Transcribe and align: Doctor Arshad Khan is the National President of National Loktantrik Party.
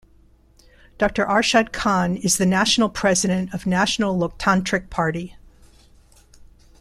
Doctor 0.97 1.23
Arshad 1.23 1.71
Khan 1.71 2.17
is 2.17 2.39
the 2.39 2.45
National 2.47 2.89
President 2.89 3.53
of 3.53 3.67
National 3.67 4.17
Loktantrik 4.17 4.89
Party. 4.89 5.35